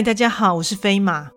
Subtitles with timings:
[0.00, 1.30] 嗨，大家好，我是飞马。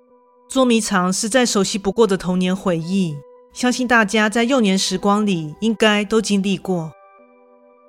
[0.49, 3.13] 捉迷藏是再熟悉不过的童年回忆，
[3.51, 6.93] 相信大家在幼年时光里应该都经历过。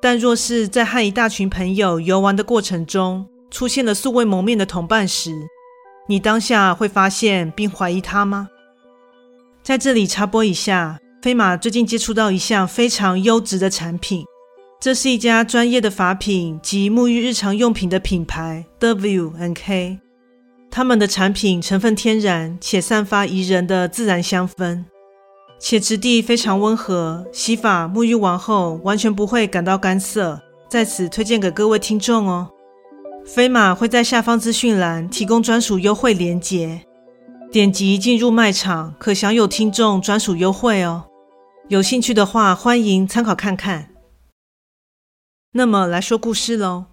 [0.02, 5.30] 但若是在和一大群朋友游玩的过程中，出现了素未谋面的同伴时，
[6.08, 8.48] 你当下会发现并怀疑他吗？
[9.62, 14.24] 在这里插播一下，飞马最近接触到一项非常优质的产品，
[14.80, 20.00] 这是一家专业的法品及沐浴日常用品的品牌 ——W N K。
[20.76, 24.82] 他们的产品成分天然，且散发宜人的自然香氛，
[25.60, 30.42] 且质地非常温和，洗发沐浴完后完全不会感到干涩。
[30.68, 32.50] 在此推荐给各位听众哦。
[33.24, 36.84] 飞马会在下方资讯栏提供专属优惠链接，
[37.52, 41.04] 点击进入卖场可享有听众专属优惠哦。
[41.68, 43.94] 有兴趣的话，欢迎参考看看。
[45.52, 46.86] 那么来说故事喽，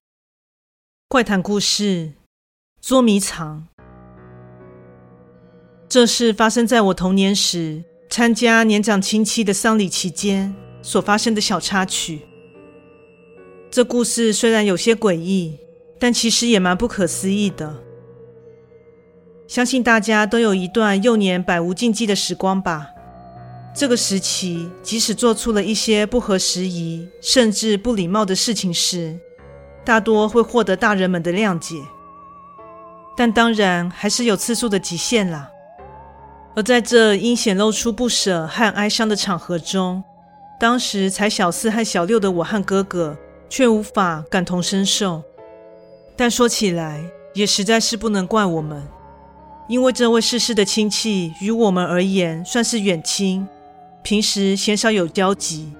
[1.07, 2.11] 怪谈故事，
[2.79, 3.70] 捉迷藏。
[5.91, 12.21] 这是发生在我童年时参加年长亲戚的丧礼期间所发生的小插曲。
[13.69, 15.59] 这故事虽然有些诡异，
[15.99, 17.75] 但其实也蛮不可思议的。
[19.49, 22.87] 相信大家都有一段幼年百无禁忌的时光吧？
[23.75, 29.19] 这个时期，即使做出了一些不合时宜甚至不礼貌的事情时，
[29.83, 31.75] 大多会获得大人们的谅解。
[33.17, 35.49] 但当然，还是有次数的极限啦。
[36.53, 40.03] 而在这因显露出不舍和哀伤的场合中，
[40.59, 43.17] 当时才小四和小六的我和哥哥
[43.49, 45.23] 却无法感同身受。
[46.17, 47.01] 但说起来，
[47.33, 48.85] 也实在是不能怪我们，
[49.69, 53.47] 因为这位逝世的亲戚与我们而言算是远亲，
[54.03, 55.71] 平时鲜少有交集。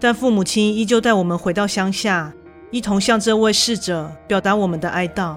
[0.00, 2.34] 但父母亲依旧带我们回到乡下，
[2.72, 5.36] 一同向这位逝者表达我们的哀悼。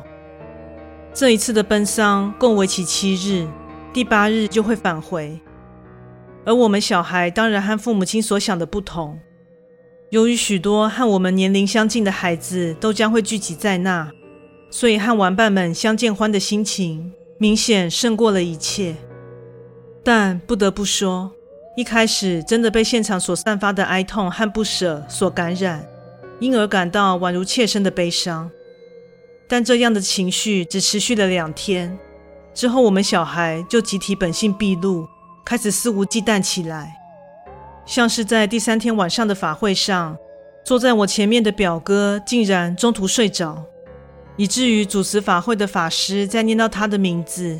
[1.13, 3.47] 这一次的奔丧共为期七日。
[3.91, 5.39] 第八日就会返回，
[6.45, 9.19] 而我们小孩当然和父母亲所想的不同。
[10.11, 14.11] 由于许多和我们年龄相近的孩子都将会聚集在那，
[14.69, 18.95] 所以和玩伴们相见欢的心情明显胜过了一切。
[20.03, 21.31] 但不得不说，
[21.75, 25.83] 一开始真的被现场所散发的哀痛和不舍所感染，
[26.39, 28.51] 因而感到宛如切身的悲伤。
[29.47, 31.97] 但这样的情绪只持续了两天。
[32.54, 35.08] 之后，我们小孩就集体本性毕露，
[35.46, 36.96] 开始肆无忌惮起来。
[37.86, 40.18] 像是在第三天晚上的法会上，
[40.64, 43.64] 坐在我前面的表哥竟然中途睡着，
[44.36, 47.60] 以至于主持法会的法师在念到他的名字，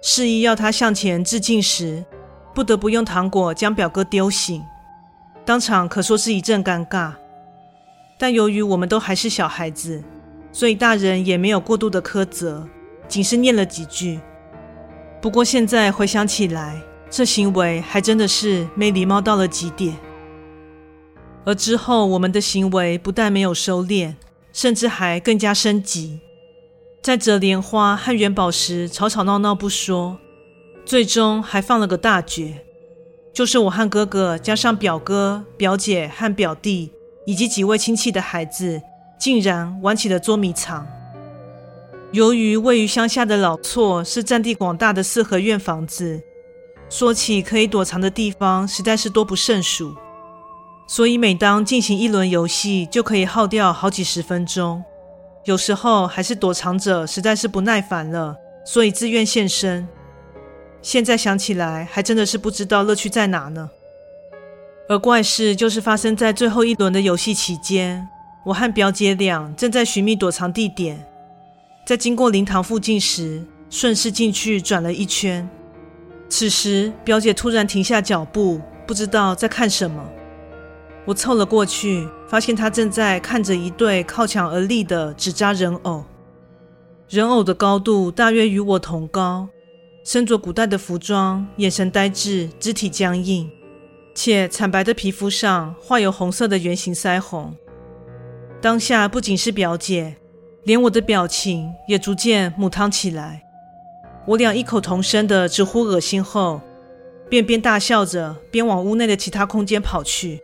[0.00, 2.04] 示意要他向前致敬时，
[2.54, 4.62] 不得不用糖果将表哥丢醒。
[5.44, 7.12] 当场可说是一阵尴尬。
[8.18, 10.02] 但由于我们都还是小孩子，
[10.52, 12.66] 所以大人也没有过度的苛责。
[13.08, 14.20] 仅是念了几句，
[15.20, 19.96] 不过现在回想起来，这行为还真的是没礼貌到了极点。
[21.44, 24.14] 而之后，我们的行为不但没有收敛，
[24.52, 26.18] 甚至还更加升级，
[27.02, 30.18] 在折莲花和元宝时吵吵闹闹不说，
[30.84, 32.64] 最终还放了个大绝，
[33.32, 36.90] 就是我和哥哥加上表哥、表姐和表弟，
[37.26, 38.82] 以及几位亲戚的孩子，
[39.16, 40.84] 竟然玩起了捉迷藏。
[42.12, 46.22] 由于位于乡下的老厝是占地广大的四合院房子，
[46.88, 49.94] 说起可以躲藏的地方，实在是多不胜数。
[50.86, 54.82] 所以每当进行一轮游戏，就可以耗掉好几十分钟。
[55.44, 59.86] 有时候还是躲藏者实在是不耐烦了，所以自愿献身。
[60.80, 63.68] 现在想起来，还真的是不知道乐趣在哪呢。
[64.88, 68.08] 而怪事就是发生在最后一轮的游戏期间，
[68.44, 71.04] 我和表姐俩正在寻觅躲藏地点。
[71.86, 75.48] 在经过灵堂附近时，顺势进去转了一圈。
[76.28, 80.04] 此时，表姐突然停下脚步，不知道在看什么。
[81.04, 86.04] 我凑了过去，发现她正在看着一对靠墙而立的纸扎人偶。
[87.08, 89.48] 人偶的高度大约与我同高，
[90.02, 93.48] 身着古代的服装，眼神呆滞，肢体僵硬，
[94.12, 97.54] 且惨白的皮肤上画有红色的圆形腮红。
[98.60, 100.16] 当下不仅是表姐。
[100.66, 103.44] 连我的表情也逐渐母汤起来，
[104.26, 106.60] 我俩异口同声的直呼恶心后，
[107.30, 110.42] 便边大笑着边往屋内的其他空间跑去。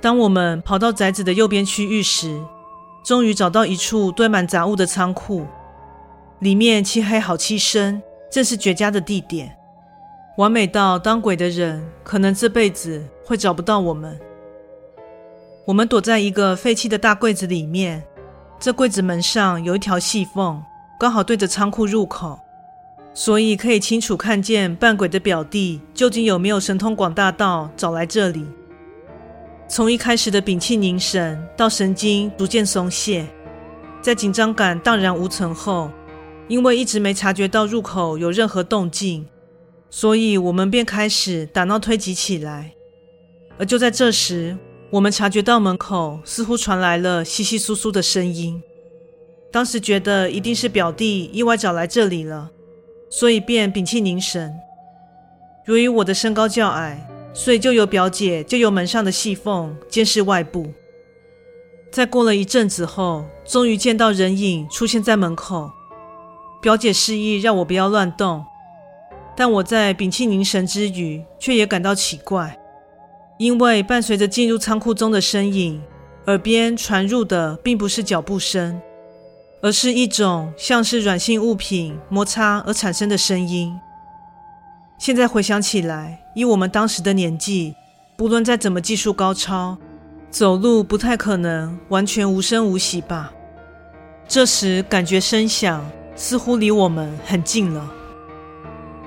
[0.00, 2.40] 当我们跑到宅子的右边区域时，
[3.04, 5.44] 终于找到一处堆满杂物的仓库，
[6.38, 8.00] 里面漆黑好漆深，
[8.30, 9.58] 正是绝佳的地点，
[10.36, 14.16] 完美到当鬼的人可能这辈子会找不到我们。
[15.64, 18.04] 我们躲在一个废弃的大柜子里面。
[18.60, 20.60] 这柜子门上有一条细缝，
[20.98, 22.40] 刚好对着仓库入口，
[23.14, 28.44] 所以可以清楚看见扮鬼的表弟究竟有没有神通广大到找来这里。
[29.68, 33.24] 从一开始的屏气凝神，到神经逐渐松懈，
[34.02, 35.88] 在紧张感荡然无存后，
[36.48, 39.24] 因为一直没察觉到入口有任何动静，
[39.88, 42.72] 所以我们便开始打闹推挤起来。
[43.56, 44.56] 而就在这时，
[44.90, 48.62] 我们察觉到门口似乎传来了窸窸窣窣的声音。
[49.52, 52.50] 当时觉得一定是表弟意外找来这里了，
[53.10, 54.54] 所以便屏气凝神。
[55.66, 60.72] 由于我的身高较矮，所以就由表姐借由门上的细缝监视外部。
[61.90, 65.70] 在过了一阵子后，终于见到人影出现在门口。
[66.60, 68.44] 表姐示意让我不要乱动，
[69.36, 72.57] 但我在屏气凝神之余，却也感到奇怪，
[73.38, 75.80] 因为伴随着进入仓库中的身影，
[76.26, 78.80] 耳边传入的并不是脚步声，
[79.62, 83.72] 而是一种像是软性物品摩擦而产生的声音。
[84.98, 87.74] 现在回想起来，以我们当时的年纪，
[88.16, 89.78] 不论再怎么技术高超，
[90.28, 93.32] 走路不太可能完全无声无息吧。
[94.26, 97.88] 这时感觉声响似乎离我们很近了。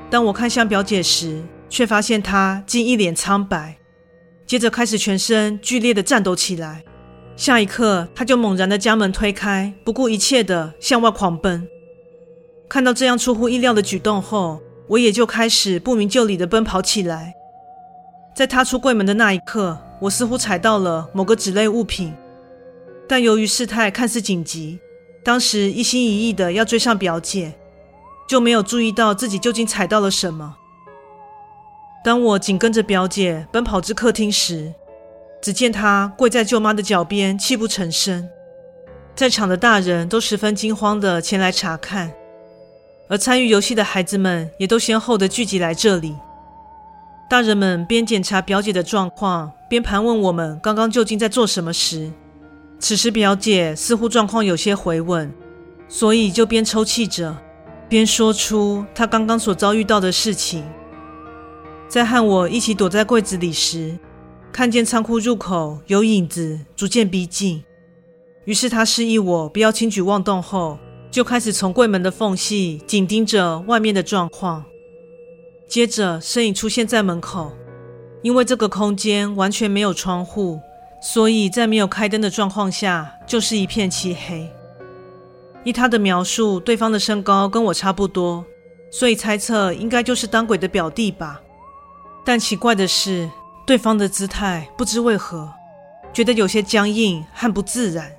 [0.09, 3.75] 当我看向表姐时，却发现她竟一脸苍白，
[4.51, 6.83] 接着开始全身剧烈的颤抖起来。
[7.37, 11.65] 下一刻，他就猛然的将门推开，不顾一切的向外狂奔。
[12.67, 17.33] 看到这样出乎意料的举动后，我也就开始不明就里的奔跑起来。
[18.35, 22.13] 在踏出柜门的那一刻，我似乎踩到了某个纸类物品，
[23.07, 24.77] 但由于事态看似紧急。
[25.23, 27.53] 当时一心一意的要追上表姐，
[28.27, 30.57] 就没有注意到自己究竟踩到了什么。
[32.03, 34.73] 当我紧跟着表姐奔跑至客厅时，
[35.39, 38.27] 只见她跪在舅妈的脚边，泣不成声。
[39.15, 42.11] 在场的大人都十分惊慌的前来查看，
[43.07, 46.15] 而参与游戏的孩子们也都先后的聚集来这里。
[47.29, 52.11] 大人们边检查表姐的状况，边盘问我们刚刚究竟在做什么时。
[52.79, 55.31] 此时，表姐似乎状况有些回稳，
[55.87, 57.37] 所以就边抽泣着，
[57.87, 60.63] 边说出她刚刚所遭遇到的事情。
[61.91, 63.99] 在和我一起躲在柜子里时，
[64.49, 67.61] 看见仓库入口有影子逐渐逼近，
[68.45, 70.79] 于是他示意我不要轻举妄动，后
[71.11, 74.63] 就开始从柜门的缝隙紧盯着外面的状况。
[75.67, 77.51] 接着，身影出现在门口，
[78.21, 80.61] 因为这个空间完全没有窗户。
[81.03, 84.49] 所以在没有开灯的状况下，就是一片漆黑。
[85.65, 88.45] 依他的描述，对方的身高跟我差不多，
[88.89, 91.41] 所以猜测应该就是当鬼的表弟吧。
[92.25, 93.29] 但奇怪的是，
[93.65, 95.51] 对方的姿态不知为何，
[96.13, 98.11] 觉得有些僵硬和不自然。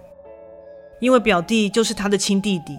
[1.01, 2.79] 因为表弟就是他的亲弟弟，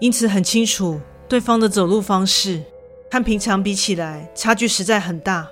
[0.00, 2.62] 因此很清楚对方的走路方式
[3.10, 5.48] 和平常比起来，差距实在很大。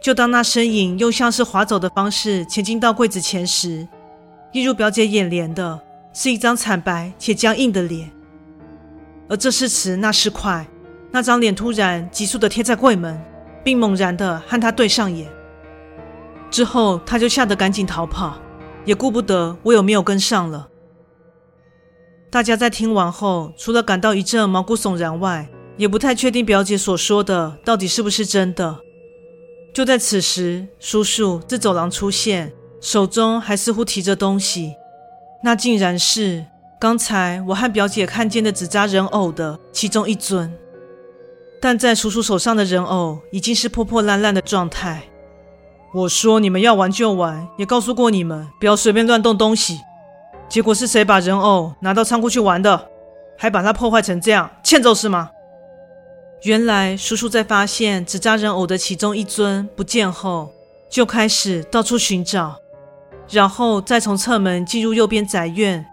[0.00, 3.88] 就当那身影又像是滑走的方式前进到柜子前时，
[4.52, 5.80] 映入表姐眼帘的
[6.12, 8.10] 是一张惨白且僵硬的脸。
[9.28, 10.66] 而这是迟，那是快，
[11.10, 13.20] 那张脸突然急速的贴在柜门，
[13.62, 15.28] 并猛然的和他对上眼。
[16.50, 18.38] 之后，他就吓得赶紧逃跑，
[18.84, 20.68] 也顾不得我有没有跟上了。
[22.30, 28.78] 大家在听完后，除了感到一阵毛骨悚然外，也不太确定表姐所说的到底是不是真的。
[29.74, 34.74] 就在此时，叔叔自走廊出现，手中还似乎提着东西。
[35.44, 36.44] 那竟然是
[36.80, 40.52] 刚才我和表姐看见的纸扎人偶的其中一尊，
[41.60, 45.02] 但在叔叔手上的人偶已经是破破烂烂的状态。
[45.94, 49.80] 我说你们要玩就玩，也告诉过你们不要随便乱动东西。
[50.48, 52.88] 结果是谁把人偶拿到仓库去玩的？
[53.36, 55.30] 还把它破坏成这样，欠揍是吗？
[56.42, 60.52] 原来叔叔在发现纸扎人偶的其中一尊不见后，
[60.88, 62.56] 就开始到处寻找，
[63.30, 65.84] 然后再从侧门进入右边宅院，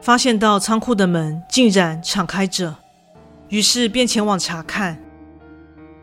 [0.00, 2.74] 发现到仓库的门竟然敞开着，
[3.48, 5.02] 于是便前往查看，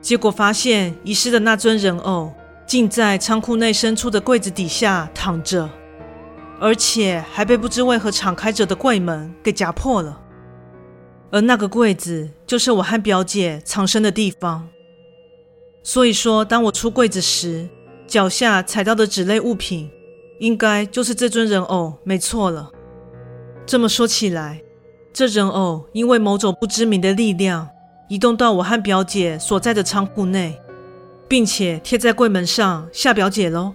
[0.08, 2.34] 结果发现遗失的那尊人偶
[2.66, 5.70] 竟在仓库内深处的柜子底下躺着，
[6.62, 10.18] 而且还被不知为何敞开着的柜门给夹破了。
[11.30, 14.70] 而那个柜子就是我和表姐藏身的地方，
[15.84, 17.68] 所以说，当我出柜子时，
[18.08, 19.92] 脚下踩到的纸类物品，
[20.40, 22.72] 应该就是这尊人偶，没错了。
[23.66, 24.62] 这么说起来，
[25.12, 27.68] 这人偶因为某种不知名的力量，
[28.08, 30.62] 移动到我和表姐所在的仓库内，
[31.28, 33.74] 并且贴在柜门上吓表姐喽。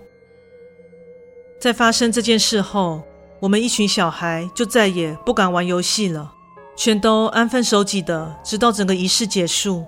[1.58, 3.02] 在发生这件事后，
[3.40, 6.32] 我们一群小孩就再也不敢玩游戏了。
[6.74, 9.84] 全都安分守己的，直到整个仪式结束。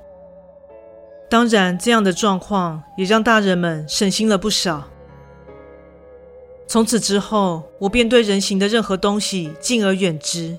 [1.30, 4.84] 当然，这样的状况也让大人们省心了不少。
[6.66, 10.58] 从此之后，我便对人形的任何东西敬而远之，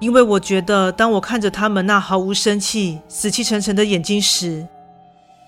[0.00, 4.66] 因为我觉得，当我看着他们那毫无生气、死气沉沉的眼睛时，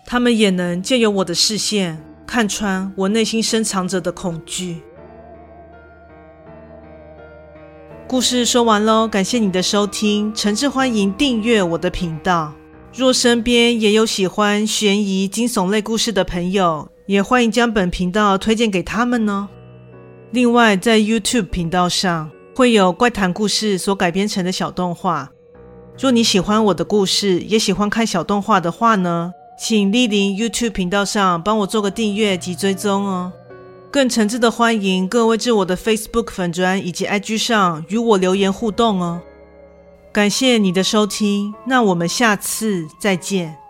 [0.05, 4.83] 他们也能借由我的视线看穿我内心深藏着的恐惧。
[8.07, 12.53] 故事说完喽，感谢你的收听，诚挚欢迎订阅我的频道。
[12.95, 19.49] 若身边也有喜欢悬疑惊悚类故事的朋友，也欢迎将本频道推荐给他们呢。
[20.31, 25.31] 另外，在 YouTube 频道上会有怪谈故事所改编成的小动画。
[25.99, 33.33] 若你喜欢我的故事，也喜欢看小动画的话呢，请莅临 YouTube 频道上帮我做个订阅及追踪哦。
[33.91, 39.21] 更诚挚的欢迎各位至我的 Facebook 粉专以及 IG 上与我留言互动哦。
[40.11, 43.62] 感谢你的收听，那我们下次再见。